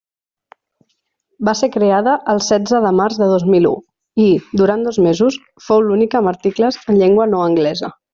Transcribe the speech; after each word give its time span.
Va 1.49 1.53
ser 1.59 1.67
creada 1.75 2.15
el 2.33 2.41
setze 2.45 2.79
de 2.85 2.93
març 3.01 3.19
de 3.23 3.27
dos 3.33 3.45
mil 3.55 3.67
u 3.73 3.75
i, 4.23 4.27
durant 4.63 4.87
dos 4.89 4.99
mesos, 5.09 5.37
fou 5.67 5.85
l'única 5.89 6.19
amb 6.23 6.33
articles 6.37 6.81
en 6.87 6.99
llengua 7.03 7.29
no 7.37 7.45
anglesa. 7.51 7.93